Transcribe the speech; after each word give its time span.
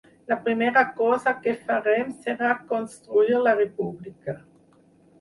La 0.29 0.37
primera 0.45 0.83
cosa 1.01 1.33
que 1.43 1.53
farem 1.69 2.11
serà 2.25 2.57
construir 2.75 3.39
la 3.47 3.57
república. 3.63 4.39